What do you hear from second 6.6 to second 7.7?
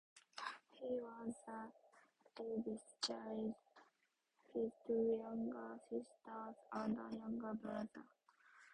and a younger